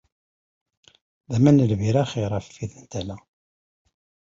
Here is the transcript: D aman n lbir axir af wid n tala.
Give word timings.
D 1.29 1.31
aman 1.35 1.57
n 1.65 1.67
lbir 1.71 1.95
axir 2.03 2.31
af 2.37 2.45
wid 2.57 2.73
n 2.81 2.85
tala. 2.91 3.17